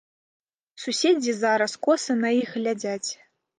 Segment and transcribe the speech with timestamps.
[0.83, 3.09] Суседзі зараз коса на іх глядзяць.